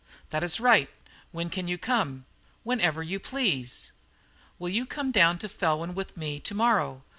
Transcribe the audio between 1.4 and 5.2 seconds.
can you come?" "Whenever you please." "Will you come